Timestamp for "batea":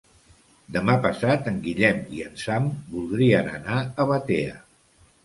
4.15-4.57